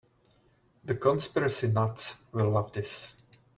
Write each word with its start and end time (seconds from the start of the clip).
The 0.83 0.95
conspiracy 0.95 1.67
nuts 1.67 2.15
will 2.31 2.49
love 2.49 2.71
this. 2.73 3.15